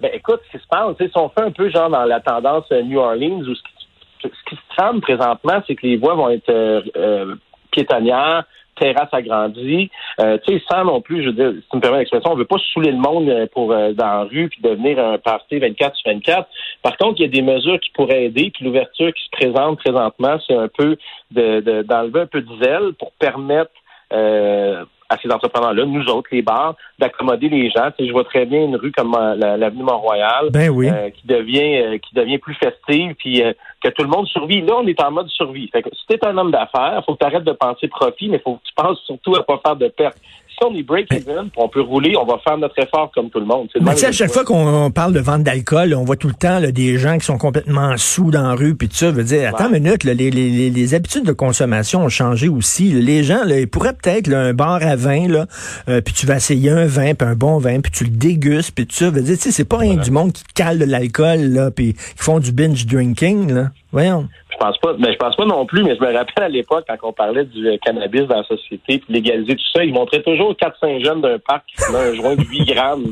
Ben 0.00 0.10
écoute, 0.14 0.40
ce 0.46 0.56
qui 0.56 0.62
se 0.62 0.68
passe, 0.68 0.96
si 0.98 1.10
on 1.14 1.28
fait 1.28 1.42
un 1.42 1.50
peu 1.50 1.70
genre 1.70 1.90
dans 1.90 2.04
la 2.04 2.20
tendance 2.20 2.64
euh, 2.72 2.82
New 2.82 2.98
Orleans, 2.98 3.42
où 3.42 3.54
ce 3.54 4.28
qui, 4.28 4.56
se 4.56 4.76
trame 4.76 5.00
présentement, 5.02 5.62
c'est 5.66 5.74
que 5.74 5.86
les 5.86 5.98
voies 5.98 6.14
vont 6.14 6.30
être 6.30 6.48
euh, 6.48 6.80
euh 6.96 7.34
piétonnières, 7.70 8.44
terrasse 8.80 9.12
agrandie. 9.12 9.90
Euh, 10.20 10.38
tu 10.46 10.54
sais, 10.54 10.62
sans 10.70 10.84
non 10.84 11.00
plus, 11.00 11.22
je 11.22 11.28
veux 11.28 11.34
dire, 11.34 11.52
si 11.52 11.68
tu 11.70 11.76
me 11.76 11.80
permets 11.80 11.98
l'expression, 11.98 12.32
on 12.32 12.36
veut 12.36 12.44
pas 12.44 12.56
saouler 12.72 12.90
le 12.90 12.98
monde 12.98 13.28
euh, 13.28 13.46
pour 13.52 13.72
euh, 13.72 13.92
dans 13.92 14.06
la 14.06 14.22
rue 14.24 14.48
puis 14.48 14.60
devenir 14.62 14.98
un 14.98 15.18
party 15.18 15.58
24 15.58 15.96
sur 15.96 16.10
24. 16.10 16.48
Par 16.82 16.96
contre, 16.96 17.20
il 17.20 17.22
y 17.22 17.26
a 17.26 17.28
des 17.28 17.42
mesures 17.42 17.78
qui 17.78 17.90
pourraient 17.90 18.24
aider. 18.24 18.50
Puis 18.52 18.64
l'ouverture 18.64 19.12
qui 19.12 19.22
se 19.24 19.30
présente 19.30 19.78
présentement, 19.78 20.38
c'est 20.46 20.56
un 20.56 20.68
peu 20.68 20.96
de, 21.30 21.82
d'enlever 21.82 22.20
un 22.20 22.26
peu 22.26 22.40
de 22.40 22.64
zèle 22.64 22.92
pour 22.98 23.12
permettre 23.12 23.72
euh, 24.12 24.84
à 25.10 25.16
ces 25.20 25.30
entrepreneurs-là, 25.30 25.84
nous 25.84 26.04
autres, 26.06 26.28
les 26.30 26.40
bars, 26.40 26.76
d'accommoder 26.98 27.48
les 27.48 27.68
gens. 27.70 27.90
Tu 27.90 28.04
sais, 28.04 28.06
je 28.06 28.12
vois 28.12 28.24
très 28.24 28.46
bien 28.46 28.64
une 28.64 28.76
rue 28.76 28.92
comme 28.92 29.14
euh, 29.14 29.56
l'avenue 29.56 29.82
Mont-Royal 29.82 30.50
ben 30.52 30.70
oui. 30.70 30.88
euh, 30.88 31.10
qui 31.10 31.26
devient 31.26 31.82
euh, 31.82 31.98
qui 31.98 32.14
devient 32.14 32.38
plus 32.38 32.54
festive, 32.54 33.14
puis 33.18 33.42
que 33.82 33.88
tout 33.88 34.02
le 34.02 34.08
monde 34.08 34.26
survit. 34.26 34.60
Là, 34.60 34.74
on 34.76 34.86
est 34.86 35.00
en 35.02 35.10
mode 35.10 35.28
survie. 35.28 35.68
Fait 35.68 35.82
que 35.82 35.88
si 35.94 36.06
t'es 36.06 36.24
un 36.26 36.36
homme 36.36 36.50
d'affaires, 36.50 37.02
faut 37.04 37.14
que 37.14 37.20
tu 37.20 37.26
arrêtes 37.26 37.44
de 37.44 37.52
penser 37.52 37.88
profit, 37.88 38.28
mais 38.28 38.38
faut 38.38 38.56
que 38.56 38.62
tu 38.64 38.74
penses 38.74 39.00
surtout 39.06 39.34
à 39.36 39.42
pas 39.42 39.58
faire 39.64 39.76
de 39.76 39.88
pertes 39.88 40.18
on 40.64 40.74
est 40.74 40.82
break-even, 40.82 41.50
on 41.56 41.68
peut 41.68 41.80
rouler, 41.80 42.16
on 42.16 42.24
va 42.24 42.38
faire 42.46 42.58
notre 42.58 42.78
effort 42.78 43.10
comme 43.14 43.30
tout 43.30 43.40
le 43.40 43.46
monde. 43.46 43.68
Mais 43.80 43.92
tu 43.92 44.00
sais, 44.00 44.06
à 44.06 44.12
chaque 44.12 44.30
fois 44.30 44.44
qu'on 44.44 44.90
parle 44.90 45.12
de 45.12 45.20
vente 45.20 45.42
d'alcool, 45.42 45.94
on 45.94 46.04
voit 46.04 46.16
tout 46.16 46.28
le 46.28 46.34
temps 46.34 46.60
des 46.60 46.98
gens 46.98 47.18
qui 47.18 47.26
sont 47.26 47.38
complètement 47.38 47.96
sous 47.96 48.30
dans 48.30 48.42
la 48.42 48.54
rue, 48.54 48.74
puis 48.74 48.88
tout 48.88 48.96
ça. 48.96 49.10
veut 49.10 49.24
dire, 49.24 49.48
attends 49.48 49.72
une 49.72 49.82
minute, 49.82 50.04
les, 50.04 50.94
habitudes 50.94 51.24
de 51.24 51.32
consommation 51.32 52.02
ont 52.02 52.08
changé 52.08 52.48
aussi. 52.48 52.90
Les 52.92 53.22
gens, 53.22 53.44
ils 53.44 53.68
pourraient 53.68 53.94
peut-être 53.94 54.32
un 54.32 54.52
bar 54.52 54.82
à 54.82 54.96
vin, 54.96 55.28
là, 55.28 55.46
euh, 55.88 56.00
puis 56.00 56.14
tu 56.14 56.26
vas 56.26 56.36
essayer 56.36 56.70
un 56.70 56.86
vin, 56.86 57.14
puis 57.14 57.28
un 57.28 57.34
bon 57.34 57.58
vin, 57.58 57.80
puis 57.80 57.92
tu 57.92 58.04
le 58.04 58.10
dégustes, 58.10 58.72
puis 58.74 58.86
tout 58.86 58.96
ça. 58.96 59.10
Veut 59.10 59.22
dire, 59.22 59.36
c'est 59.38 59.68
pas 59.68 59.78
rien 59.78 59.96
du 59.96 60.10
monde 60.10 60.32
qui 60.32 60.44
cale 60.54 60.78
de 60.78 60.84
l'alcool, 60.84 61.40
là, 61.40 61.70
puis 61.70 61.94
qui 61.94 62.22
font 62.22 62.38
du 62.38 62.52
binge 62.52 62.86
drinking, 62.86 63.52
là. 63.52 63.70
Voyons. 63.92 64.28
Je 64.60 64.66
pense 64.66 64.78
pas, 64.78 64.92
mais 64.98 65.12
je 65.12 65.16
pense 65.16 65.36
pas 65.36 65.46
non 65.46 65.64
plus, 65.64 65.82
mais 65.82 65.96
je 65.96 66.02
me 66.02 66.12
rappelle 66.12 66.44
à 66.44 66.48
l'époque, 66.48 66.84
quand 66.86 67.08
on 67.08 67.12
parlait 67.14 67.46
du 67.46 67.78
cannabis 67.82 68.26
dans 68.26 68.36
la 68.36 68.44
société, 68.44 68.98
puis 68.98 69.04
légaliser 69.08 69.56
tout 69.56 69.64
ça, 69.74 69.82
ils 69.82 69.92
montraient 69.92 70.22
toujours 70.22 70.52
4-5 70.52 71.02
jeunes 71.02 71.22
d'un 71.22 71.38
parc 71.38 71.64
qui 71.66 71.82
fumaient 71.82 72.10
un 72.10 72.14
joint 72.14 72.36
de 72.36 72.42
8 72.42 72.64
grammes. 72.66 73.06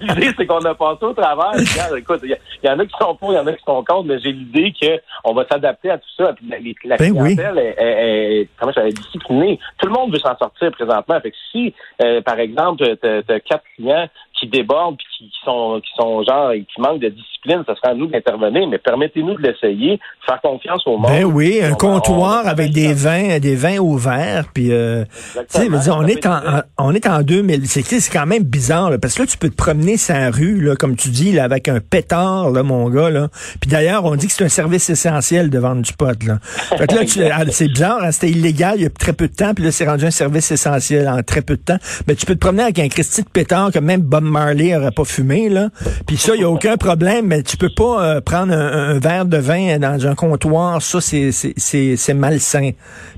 L'idée, 0.00 0.30
c'est 0.36 0.46
qu'on 0.46 0.64
a 0.64 0.74
passé 0.74 1.04
au 1.04 1.12
travers. 1.12 1.52
écoute, 1.96 2.20
il 2.24 2.36
y, 2.64 2.68
en 2.68 2.78
a 2.80 2.86
qui 2.86 2.94
sont 3.00 3.14
pour, 3.14 3.32
il 3.32 3.36
y 3.36 3.38
en 3.38 3.46
a 3.46 3.52
qui 3.52 3.62
sont 3.62 3.84
contre, 3.84 4.08
mais 4.08 4.18
j'ai 4.18 4.32
l'idée 4.32 4.72
qu'on 4.80 5.32
va 5.32 5.46
s'adapter 5.46 5.90
à 5.90 5.98
tout 5.98 6.10
ça. 6.16 6.32
Puis 6.32 6.74
la, 6.84 6.96
ben 6.96 7.14
clientèle 7.14 7.58
est, 7.58 7.76
est, 7.78 8.48
comment 8.58 8.72
je 8.74 8.90
disciplinée. 8.90 9.60
Tout 9.78 9.86
le 9.86 9.92
monde 9.92 10.12
veut 10.12 10.18
s'en 10.18 10.36
sortir 10.36 10.72
présentement. 10.72 11.20
Fait 11.20 11.30
que 11.30 11.36
si, 11.52 11.72
euh, 12.02 12.20
par 12.22 12.40
exemple, 12.40 12.96
tu 13.00 13.32
as 13.32 13.40
quatre 13.40 13.64
clients 13.76 14.08
qui 14.38 14.46
débordent 14.46 14.96
puis 14.96 15.06
qui, 15.18 15.30
sont 15.44 15.80
qui 15.82 15.90
sont 15.96 16.22
genre 16.22 16.52
qui 16.52 16.80
manquent 16.80 17.00
de 17.00 17.08
discipline, 17.08 17.62
ça 17.66 17.74
sera 17.74 17.90
à 17.90 17.94
nous 17.94 18.06
d'intervenir, 18.06 18.68
mais 18.68 18.78
permettez-nous 18.78 19.34
de 19.34 19.42
l'essayer, 19.42 19.98
faire 20.26 20.40
confiance 20.40 20.86
au 20.86 20.96
monde. 20.96 21.10
Ben 21.10 21.24
oui, 21.24 21.60
un 21.62 21.74
comptoir 21.74 22.46
avec 22.46 22.72
des 22.72 22.92
vins, 22.92 23.38
des 23.38 23.56
vins 23.56 23.78
ouverts, 23.78 24.44
puis 24.54 24.72
euh, 24.72 25.04
tu 25.34 25.60
sais, 25.60 25.90
on 25.90 26.06
est 26.06 26.26
en, 26.26 26.40
on 26.78 26.94
est 26.94 27.06
en 27.06 27.22
2000, 27.22 27.66
c'est 27.66 27.82
c'est 27.82 28.12
quand 28.12 28.26
même 28.26 28.44
bizarre 28.44 28.90
parce 29.00 29.14
que 29.14 29.22
là 29.22 29.26
tu 29.26 29.38
peux 29.38 29.48
te 29.48 29.56
promener 29.56 29.96
sa 29.96 30.30
rue 30.30 30.60
là, 30.60 30.76
comme 30.76 30.96
tu 30.96 31.08
dis 31.08 31.32
là, 31.32 31.44
avec 31.44 31.68
un 31.68 31.80
pétard 31.80 32.50
là, 32.50 32.62
mon 32.62 32.88
gars 32.90 33.10
là. 33.10 33.28
Puis 33.60 33.70
d'ailleurs, 33.70 34.04
on 34.04 34.14
dit 34.14 34.26
que 34.26 34.32
c'est 34.32 34.44
un 34.44 34.48
service 34.48 34.88
essentiel 34.90 35.50
de 35.50 35.58
vendre 35.58 35.82
du 35.82 35.92
pot 35.92 36.22
là. 36.24 36.38
Fait 36.42 36.86
que 36.86 36.94
là, 36.94 37.34
ah, 37.38 37.44
c'est 37.50 37.68
bizarre, 37.68 38.02
hein, 38.02 38.12
c'était 38.12 38.30
illégal 38.30 38.74
il 38.76 38.82
y 38.82 38.86
a 38.86 38.90
très 38.90 39.12
peu 39.12 39.28
de 39.28 39.34
temps, 39.34 39.54
puis 39.54 39.64
là 39.64 39.72
c'est 39.72 39.86
rendu 39.86 40.04
un 40.04 40.10
service 40.10 40.50
essentiel 40.50 41.08
en 41.08 41.22
très 41.22 41.42
peu 41.42 41.56
de 41.56 41.62
temps. 41.62 41.78
Mais 42.06 42.14
tu 42.14 42.26
peux 42.26 42.34
te 42.34 42.40
promener 42.40 42.64
avec 42.64 42.78
un 42.78 42.88
Christy 42.88 43.22
de 43.22 43.28
pétard 43.28 43.72
que 43.72 43.78
même 43.78 44.02
Bob 44.02 44.27
Marley 44.28 44.76
aurait 44.76 44.92
pas 44.92 45.04
fumé, 45.04 45.48
là. 45.48 45.68
Puis 46.06 46.16
ça, 46.16 46.34
il 46.34 46.38
n'y 46.38 46.44
a 46.44 46.50
aucun 46.50 46.76
problème, 46.76 47.26
mais 47.26 47.42
tu 47.42 47.56
peux 47.56 47.72
pas 47.74 48.02
euh, 48.02 48.20
prendre 48.20 48.52
un, 48.52 48.98
verre 48.98 49.26
de 49.26 49.38
vin 49.38 49.78
dans 49.78 50.06
un 50.06 50.14
comptoir. 50.14 50.80
Ça, 50.82 51.00
c'est, 51.00 52.14
malsain. 52.14 52.70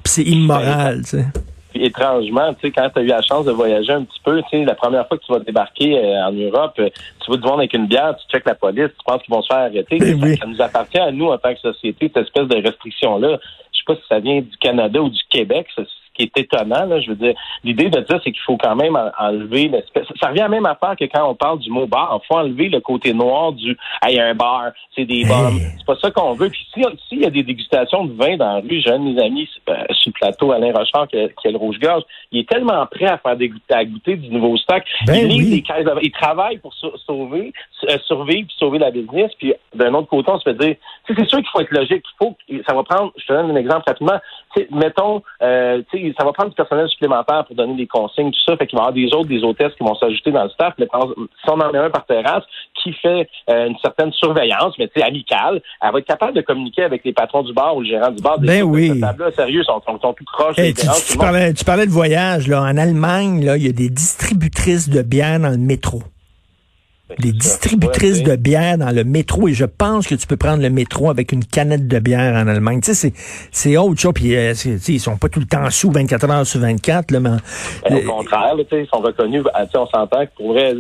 Puis 0.03 0.13
c'est 0.13 0.23
immoral, 0.23 1.03
tu 1.03 1.19
sais. 1.19 1.25
Puis 1.73 1.85
étrangement, 1.85 2.53
tu 2.55 2.63
sais, 2.63 2.73
quand 2.73 2.91
tu 2.91 2.99
as 2.99 3.03
eu 3.03 3.07
la 3.07 3.23
chance 3.23 3.45
de 3.45 3.53
voyager 3.53 3.93
un 3.93 4.03
petit 4.03 4.21
peu, 4.25 4.43
tu 4.43 4.49
sais, 4.51 4.65
la 4.65 4.75
première 4.75 5.07
fois 5.07 5.19
que 5.19 5.25
tu 5.25 5.33
vas 5.33 5.39
débarquer 5.39 5.99
euh, 5.99 6.27
en 6.27 6.33
Europe, 6.33 6.75
euh, 6.81 6.91
tu 7.25 7.31
vas 7.31 7.37
te 7.37 7.43
voir 7.43 7.59
avec 7.59 7.73
une 7.75 7.87
bière, 7.87 8.17
tu 8.17 8.27
checkes 8.35 8.47
la 8.47 8.57
police, 8.57 8.89
tu 8.89 9.05
penses 9.07 9.23
qu'ils 9.23 9.33
vont 9.33 9.43
se 9.43 9.47
faire 9.47 9.65
arrêter. 9.65 9.99
Ben 9.99 10.37
ça, 10.37 10.47
nous 10.47 10.61
appartient 10.61 10.99
à 10.99 11.13
nous 11.13 11.27
en 11.27 11.39
tant 11.39 11.55
que 11.55 11.61
société, 11.61 12.11
cette 12.13 12.25
espèce 12.25 12.49
de 12.49 12.57
restriction-là. 12.57 13.39
Je 13.73 13.79
sais 13.79 13.85
pas 13.87 13.95
si 13.95 14.03
ça 14.09 14.19
vient 14.19 14.41
du 14.41 14.57
Canada 14.61 15.01
ou 15.01 15.11
du 15.11 15.21
Québec, 15.31 15.69
ça, 15.77 15.83
qui 16.21 16.33
est 16.35 16.43
étonnant. 16.43 16.87
Là, 16.87 17.01
je 17.01 17.11
veux 17.11 17.17
dire, 17.17 17.35
l'idée 17.65 17.89
de 17.89 18.01
dire, 18.01 18.21
c'est 18.23 18.33
qu'il 18.33 18.43
faut 18.45 18.57
quand 18.57 18.77
même 18.77 18.99
enlever 19.19 19.69
l'espèce. 19.69 20.07
Ça 20.21 20.29
revient 20.29 20.43
à 20.43 20.49
même 20.49 20.67
affaire 20.67 20.95
que 20.97 21.05
quand 21.05 21.29
on 21.29 21.35
parle 21.35 21.59
du 21.59 21.71
mot 21.71 21.87
bar. 21.87 22.21
Il 22.23 22.27
faut 22.27 22.39
enlever 22.39 22.69
le 22.69 22.81
côté 22.81 23.13
noir 23.13 23.53
du 23.53 23.77
hey, 24.03 24.21
un 24.21 24.35
bar, 24.35 24.71
c'est 24.95 25.05
des 25.05 25.25
bombes. 25.25 25.59
C'est 25.79 25.87
pas 25.87 25.97
ça 25.97 26.11
qu'on 26.11 26.35
veut. 26.35 26.51
Puis 26.51 26.67
s'il 27.09 27.21
y 27.21 27.25
a 27.25 27.31
des 27.31 27.43
dégustations 27.43 28.05
de 28.05 28.13
vin 28.13 28.37
dans 28.37 28.55
la 28.55 28.61
rue, 28.61 28.81
j'ai 28.81 28.91
un 28.91 28.99
de 28.99 29.13
mes 29.13 29.23
amis 29.23 29.49
euh, 29.69 29.75
sur 29.91 30.11
le 30.11 30.13
plateau, 30.13 30.53
Alain 30.53 30.73
Rochard, 30.73 31.09
qui 31.09 31.17
a, 31.19 31.51
le 31.51 31.57
rouge-gorge, 31.57 32.03
il 32.33 32.41
est 32.41 32.49
tellement 32.49 32.87
prêt 32.87 33.07
à 33.07 33.19
faire 33.19 33.37
des, 33.37 33.51
à 33.71 33.85
goûter 33.85 34.17
du 34.17 34.31
nouveau 34.31 34.57
stock. 34.57 34.83
Ben 35.07 35.31
il, 35.31 35.55
il 35.55 36.13
travaille 36.13 36.59
pour 36.59 36.75
sauver, 36.75 37.53
euh, 37.89 37.99
survivre 38.07 38.47
puis 38.47 38.57
sauver 38.59 38.79
la 38.79 38.91
business. 38.91 39.31
Puis 39.39 39.55
d'un 39.75 39.95
autre 39.95 40.09
côté, 40.09 40.31
on 40.31 40.39
se 40.39 40.51
fait 40.51 40.55
dire, 40.55 40.77
c'est 41.07 41.29
sûr 41.29 41.39
qu'il 41.39 41.49
faut 41.53 41.61
être 41.61 41.71
logique. 41.71 42.05
Il 42.05 42.17
faut, 42.19 42.37
ça 42.67 42.75
va 42.75 42.83
prendre, 42.83 43.13
je 43.17 43.27
te 43.27 43.33
donne 43.33 43.51
un 43.51 43.57
exemple 43.57 43.85
rapidement. 43.87 44.19
mettons, 44.71 45.23
euh, 45.43 45.83
ça 46.19 46.25
va 46.25 46.33
prendre 46.33 46.51
du 46.51 46.57
personnel 46.57 46.89
supplémentaire 46.89 47.45
pour 47.47 47.55
donner 47.55 47.77
des 47.77 47.87
consignes, 47.87 48.33
tout 48.33 48.41
ça. 48.45 48.57
Fait 48.57 48.67
qu'il 48.67 48.79
va 48.79 48.85
y 48.85 48.89
avoir 48.89 48.95
des 48.95 49.15
autres, 49.15 49.29
des 49.29 49.45
hôtesses 49.45 49.75
qui 49.75 49.85
vont 49.85 49.95
s'ajouter 49.95 50.33
dans 50.33 50.45
le 50.45 50.51
staff. 50.51 50.75
Mais 50.79 50.87
si 50.87 51.51
on 51.51 51.61
en 51.61 51.73
met 51.73 51.79
un 51.79 51.91
par 51.91 52.05
terrasse 52.07 52.45
qui 52.83 52.93
fait 52.95 53.29
euh, 53.49 53.69
une 53.69 53.79
certaine 53.79 54.13
surveillance, 54.13 54.75
mais 54.79 54.89
tu 54.89 55.01
sais, 55.01 55.07
amicale, 55.07 55.63
elle 55.83 55.93
va 55.93 55.99
être 55.99 56.07
capable 56.07 56.35
de 56.35 56.41
communiquer 56.41 56.83
avec 56.83 57.05
les 57.05 57.13
patrons 57.13 57.43
du 57.43 57.53
bar 57.53 57.77
ou 57.77 57.81
le 57.81 57.87
gérant 57.87 58.11
du 58.11 58.23
bar. 58.23 58.39
Ben 58.41 58.63
oui. 58.63 58.99
Là, 58.99 59.31
sérieux, 59.37 59.63
sont, 59.63 59.81
sont, 59.87 60.01
sont 60.01 60.13
tout 60.15 60.25
croches. 60.25 60.57
tu, 60.57 61.19
parlais, 61.19 61.53
tu 61.53 61.65
parlais 61.65 61.87
de 61.87 61.93
voyage, 61.93 62.49
là. 62.49 62.63
En 62.63 62.77
Allemagne, 62.77 63.45
là, 63.45 63.57
il 63.57 63.67
y 63.67 63.69
a 63.69 63.73
des 63.73 63.91
distributrices 63.91 64.89
de 64.89 65.03
bière 65.03 65.39
dans 65.39 65.51
le 65.51 65.59
métro 65.59 66.03
les 67.19 67.33
distributrices 67.33 68.23
de 68.23 68.37
bière 68.37 68.79
dans 68.79 68.95
le 68.95 69.05
métro 69.05 69.49
et 69.49 69.53
je 69.53 69.65
pense 69.65 70.07
que 70.07 70.15
tu 70.15 70.27
peux 70.27 70.37
prendre 70.37 70.63
le 70.63 70.71
métro 70.71 71.11
avec 71.11 71.33
une 71.33 71.45
canette 71.45 71.89
de 71.89 71.99
bière 71.99 72.35
en 72.35 72.47
Allemagne. 72.47 72.81
Tu 72.81 72.95
sais, 72.95 73.13
c'est 73.51 73.77
autre 73.77 74.01
chose. 74.01 74.13
Puis, 74.15 74.37
euh, 74.37 74.53
ils 74.89 75.01
sont 75.01 75.17
pas 75.17 75.29
tout 75.29 75.41
le 75.41 75.47
temps 75.47 75.69
sous 75.71 75.91
24 75.91 76.31
heures 76.31 76.47
sur 76.47 76.61
24. 76.61 77.11
Là, 77.11 77.21
mais, 77.21 77.31
ben, 77.89 77.97
au 77.97 78.13
contraire, 78.13 78.55
ils 78.57 78.87
sont 78.93 79.01
reconnus. 79.01 79.43
Ben, 79.43 79.67
on 79.75 79.87
s'entend 79.87 80.27
que 80.27 80.31
pour 80.37 80.53
vrai, 80.53 80.75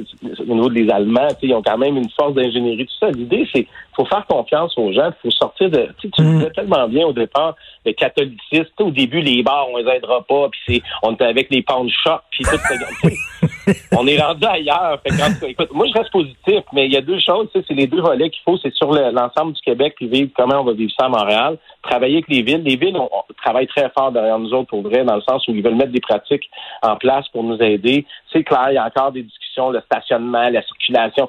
au 0.48 0.54
niveau 0.54 0.70
des 0.70 0.88
Allemands, 0.90 1.28
ils 1.42 1.54
ont 1.54 1.62
quand 1.62 1.78
même 1.78 1.96
une 1.96 2.10
force 2.10 2.34
d'ingénierie. 2.34 2.86
Tout 2.86 3.06
ça. 3.06 3.10
L'idée, 3.10 3.46
c'est 3.52 3.66
faut 3.96 4.06
faire 4.06 4.26
confiance 4.26 4.72
aux 4.76 4.92
gens. 4.92 5.10
Il 5.24 5.30
faut 5.30 5.30
sortir 5.30 5.70
de. 5.70 5.88
Tu 6.00 6.08
mm. 6.08 6.38
disais 6.38 6.50
tellement 6.50 6.88
bien 6.88 7.06
au 7.06 7.12
départ, 7.12 7.56
le 7.84 7.92
catholicisme. 7.92 8.70
Au 8.78 8.90
début, 8.90 9.20
les 9.20 9.42
bars, 9.42 9.66
on 9.72 9.78
les 9.78 9.88
aidera 9.90 10.22
pas. 10.22 10.48
Puis 10.50 10.60
c'est, 10.66 10.82
on 11.02 11.12
était 11.12 11.24
avec 11.24 11.48
les 11.50 11.62
pound 11.62 11.90
shops. 11.90 12.22
Puis 12.30 12.44
tout. 12.44 13.46
on 13.96 14.06
est 14.06 14.20
rendu 14.20 14.44
ailleurs. 14.44 15.00
Fait 15.02 15.50
écoute, 15.50 15.70
moi, 15.72 15.86
je 15.86 15.98
reste 15.98 16.10
positif, 16.10 16.62
mais 16.72 16.86
il 16.86 16.92
y 16.92 16.96
a 16.96 17.00
deux 17.00 17.18
choses. 17.20 17.48
C'est 17.52 17.68
les 17.70 17.86
deux 17.86 18.00
volets 18.00 18.30
qu'il 18.30 18.42
faut. 18.44 18.56
C'est 18.58 18.72
sur 18.74 18.92
l'ensemble 18.92 19.52
du 19.52 19.60
Québec, 19.62 19.94
puis 19.96 20.08
vivre 20.08 20.30
comment 20.36 20.60
on 20.60 20.64
va 20.64 20.72
vivre 20.72 20.92
ça 20.98 21.06
à 21.06 21.08
Montréal. 21.08 21.58
Travailler 21.82 22.16
avec 22.16 22.28
les 22.28 22.42
villes. 22.42 22.62
Les 22.62 22.76
villes, 22.76 22.96
on, 22.96 23.08
travaille 23.42 23.66
très 23.66 23.88
fort 23.90 24.12
derrière 24.12 24.38
nous 24.38 24.52
autres, 24.52 24.68
pour 24.68 24.82
vrai, 24.82 25.04
dans 25.04 25.16
le 25.16 25.22
sens 25.22 25.46
où 25.48 25.52
ils 25.52 25.62
veulent 25.62 25.76
mettre 25.76 25.92
des 25.92 26.00
pratiques 26.00 26.50
en 26.82 26.96
place 26.96 27.28
pour 27.28 27.42
nous 27.42 27.58
aider. 27.62 28.06
C'est 28.32 28.44
clair, 28.44 28.66
il 28.70 28.74
y 28.74 28.78
a 28.78 28.84
encore 28.84 29.12
des 29.12 29.22
discussions, 29.22 29.70
le 29.70 29.80
stationnement, 29.80 30.48
la 30.48 30.62
circulation 30.62 31.28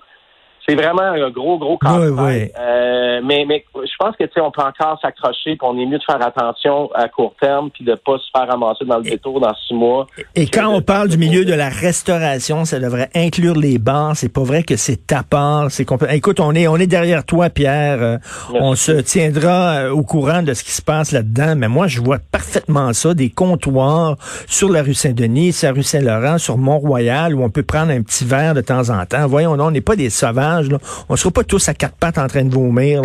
c'est 0.68 0.76
vraiment 0.76 1.02
un 1.02 1.30
gros, 1.32 1.58
gros 1.58 1.78
casse 1.78 1.92
euh, 1.92 3.22
mais, 3.24 3.46
mais 3.48 3.64
je 3.76 3.96
pense 4.00 4.16
que 4.16 4.24
tu 4.24 4.32
sais, 4.34 4.42
on 4.42 4.52
peut 4.52 4.62
encore 4.62 5.00
s'accrocher, 5.02 5.58
qu'on 5.58 5.78
est 5.78 5.86
mieux 5.86 5.98
de 5.98 6.04
faire 6.04 6.24
attention 6.26 6.90
à 6.94 7.08
court 7.08 7.34
terme, 7.40 7.70
puis 7.72 7.84
de 7.84 7.96
pas 7.96 8.18
se 8.18 8.26
faire 8.36 8.48
ramasser 8.48 8.86
dans 8.86 8.98
le 8.98 9.04
détour 9.04 9.40
dans 9.40 9.54
six 9.68 9.74
mois. 9.74 10.08
Et 10.36 10.48
quand 10.48 10.68
on 10.68 10.82
parle 10.82 11.10
du 11.10 11.18
milieu 11.18 11.46
de 11.46 11.54
la 11.54 11.70
restauration, 11.70 12.66
ça 12.66 12.80
devrait 12.80 13.10
inclure 13.16 13.56
les 13.56 13.80
bars. 13.80 14.16
C'est 14.16 14.32
pas 14.32 14.44
vrai 14.44 14.64
que 14.64 14.76
c'est 14.76 15.12
à 15.12 15.24
part. 15.24 15.72
C'est 15.72 15.86
Écoute, 16.12 16.40
on 16.40 16.54
est, 16.54 16.68
on 16.68 16.78
est 16.78 16.88
derrière 16.88 17.26
toi, 17.26 17.50
Pierre. 17.50 18.02
Euh, 18.02 18.18
on 18.54 18.76
se 18.76 18.92
tiendra 18.92 19.72
euh, 19.74 19.92
au 19.92 20.04
courant 20.04 20.42
de 20.42 20.54
ce 20.54 20.64
qui 20.64 20.72
se 20.72 20.82
passe 20.82 21.12
là-dedans. 21.12 21.56
Mais 21.56 21.68
moi, 21.68 21.88
je 21.88 22.02
vois 22.02 22.20
parfaitement 22.32 22.94
ça, 22.94 23.14
des 23.14 23.30
comptoirs 23.30 24.16
sur 24.48 24.70
la 24.70 24.84
rue 24.84 24.94
Saint-Denis, 24.94 25.54
sur 25.54 25.70
la 25.70 25.74
rue 25.74 25.84
Saint-Laurent, 25.84 26.38
sur 26.38 26.58
Mont-Royal, 26.58 27.36
où 27.36 27.44
on 27.44 27.50
peut 27.50 27.64
prendre 27.64 27.92
un 27.92 28.02
petit 28.02 28.26
verre 28.26 28.54
de 28.54 28.62
temps 28.62 28.90
en 28.90 29.06
temps. 29.06 29.28
Voyons, 29.28 29.52
on 29.60 29.72
n'est 29.72 29.82
pas 29.82 29.96
des 29.96 30.10
sauvages 30.10 30.51
on 30.60 31.14
ne 31.14 31.18
sera 31.18 31.32
pas 31.32 31.44
tous 31.44 31.68
à 31.70 31.74
quatre 31.74 31.96
pattes 31.96 32.18
en 32.18 32.28
train 32.28 32.44
de 32.44 32.54
vomir. 32.54 33.02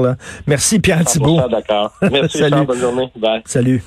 Merci 0.46 0.78
Pierre 0.78 1.04
Thibault. 1.04 1.40
D'accord. 1.48 1.92
Merci, 2.10 2.42
bonne 2.50 2.78
journée. 2.78 3.10
Bye. 3.16 3.42
Salut. 3.44 3.82